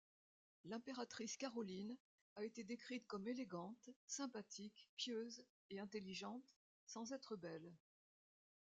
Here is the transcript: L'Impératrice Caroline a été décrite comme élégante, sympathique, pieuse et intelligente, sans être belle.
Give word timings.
L'Impératrice 0.65 1.37
Caroline 1.37 1.95
a 2.35 2.43
été 2.43 2.63
décrite 2.63 3.05
comme 3.05 3.27
élégante, 3.27 3.91
sympathique, 4.07 4.89
pieuse 4.97 5.45
et 5.69 5.79
intelligente, 5.79 6.55
sans 6.87 7.11
être 7.11 7.35
belle. 7.35 7.71